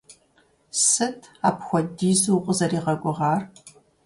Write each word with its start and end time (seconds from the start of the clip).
Сыт 0.87 1.19
апхуэдизу 1.47 2.33
укъызэригъэгугъар? 2.37 3.41